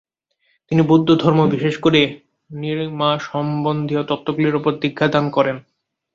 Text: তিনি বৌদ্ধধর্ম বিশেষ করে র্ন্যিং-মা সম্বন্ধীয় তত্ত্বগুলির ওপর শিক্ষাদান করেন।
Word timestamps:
তিনি 0.71 0.81
বৌদ্ধধর্ম 0.81 1.39
বিশেষ 1.49 1.75
করে 1.77 2.01
র্ন্যিং-মা 2.49 3.09
সম্বন্ধীয় 3.19 4.03
তত্ত্বগুলির 4.03 4.55
ওপর 4.55 4.71
শিক্ষাদান 4.81 5.25
করেন। 5.29 5.57